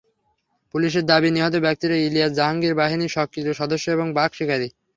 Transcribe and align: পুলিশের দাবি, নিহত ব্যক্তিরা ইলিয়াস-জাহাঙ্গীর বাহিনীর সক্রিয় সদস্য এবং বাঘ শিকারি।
পুলিশের 0.73 1.05
দাবি, 1.05 1.29
নিহত 1.31 1.55
ব্যক্তিরা 1.65 1.95
ইলিয়াস-জাহাঙ্গীর 1.99 2.73
বাহিনীর 2.75 3.15
সক্রিয় 3.17 3.53
সদস্য 3.53 3.85
এবং 3.91 4.07
বাঘ 4.13 4.29
শিকারি। 4.33 4.67